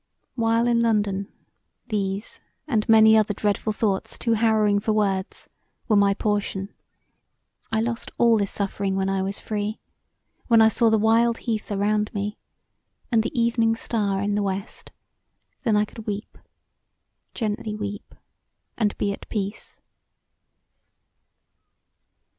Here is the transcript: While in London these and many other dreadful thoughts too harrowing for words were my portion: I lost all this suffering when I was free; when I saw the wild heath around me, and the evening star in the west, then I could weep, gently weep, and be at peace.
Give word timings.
While 0.33 0.65
in 0.67 0.81
London 0.81 1.31
these 1.89 2.41
and 2.67 2.89
many 2.89 3.15
other 3.15 3.35
dreadful 3.35 3.71
thoughts 3.71 4.17
too 4.17 4.33
harrowing 4.33 4.79
for 4.79 4.93
words 4.93 5.47
were 5.87 5.95
my 5.95 6.15
portion: 6.15 6.73
I 7.71 7.81
lost 7.81 8.09
all 8.17 8.35
this 8.39 8.49
suffering 8.49 8.95
when 8.95 9.09
I 9.09 9.21
was 9.21 9.39
free; 9.39 9.79
when 10.47 10.59
I 10.59 10.69
saw 10.69 10.89
the 10.89 10.97
wild 10.97 11.37
heath 11.37 11.71
around 11.71 12.11
me, 12.15 12.39
and 13.11 13.21
the 13.21 13.39
evening 13.39 13.75
star 13.75 14.21
in 14.23 14.33
the 14.33 14.41
west, 14.41 14.91
then 15.61 15.75
I 15.75 15.85
could 15.85 16.07
weep, 16.07 16.35
gently 17.35 17.75
weep, 17.75 18.15
and 18.79 18.97
be 18.97 19.13
at 19.13 19.29
peace. 19.29 19.79